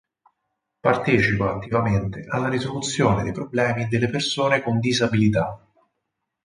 Partecipa 0.79 1.51
attivamente 1.53 2.25
alla 2.27 2.49
risoluzione 2.49 3.21
dei 3.21 3.33
problemi 3.33 3.87
delle 3.87 4.09
persone 4.09 4.63
con 4.63 4.79
disabilità. 4.79 5.63